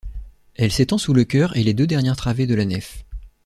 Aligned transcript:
Elle 0.55 0.71
s'étend 0.71 0.97
sous 0.97 1.13
le 1.13 1.27
choeur 1.31 1.55
et 1.55 1.61
les 1.61 1.75
deux 1.75 1.85
dernières 1.85 2.15
travées 2.15 2.47
de 2.47 2.55
la 2.55 2.65
nef. 2.65 3.05